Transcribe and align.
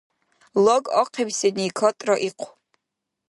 Лаг 0.65 0.85
ахъибсини 1.01 1.67
катӀра 1.77 2.15
ихъу. 2.27 2.47